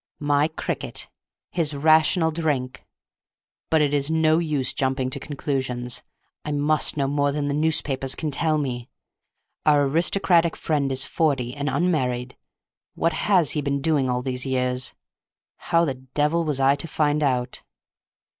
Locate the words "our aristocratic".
9.63-10.55